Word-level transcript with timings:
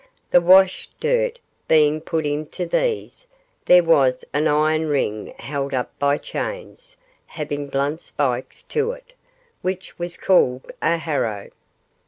The 0.31 0.41
wash 0.41 0.89
dirt 0.99 1.37
being 1.67 2.01
put 2.01 2.25
into 2.25 2.65
these, 2.65 3.27
there 3.65 3.83
was 3.83 4.25
an 4.33 4.47
iron 4.47 4.87
ring 4.87 5.35
held 5.37 5.75
up 5.75 5.91
by 5.99 6.17
chains, 6.17 6.97
having 7.27 7.67
blunt 7.69 8.01
spikes 8.01 8.63
to 8.63 8.93
it, 8.93 9.13
which 9.61 9.99
was 9.99 10.17
called 10.17 10.71
a 10.81 10.97
harrow. 10.97 11.51